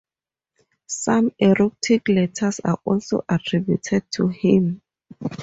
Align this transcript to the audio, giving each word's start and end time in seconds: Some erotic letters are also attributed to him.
Some 0.87 1.31
erotic 1.37 2.07
letters 2.07 2.59
are 2.65 2.79
also 2.85 3.23
attributed 3.29 4.01
to 4.13 4.29
him. 4.29 4.81